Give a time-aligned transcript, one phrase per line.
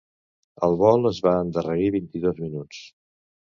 [0.67, 2.83] El vol es va endarrerir vint-i-dos minuts.